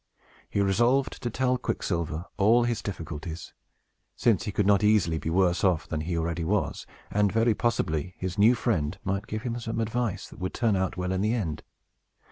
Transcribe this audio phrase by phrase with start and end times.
[0.49, 3.53] He resolved to tell Quicksilver all his difficulties,
[4.15, 8.15] since he could not easily be worse off than he already was, and, very possibly,
[8.17, 11.35] his new friend might give him some advice that would turn out well in the
[11.35, 11.61] end.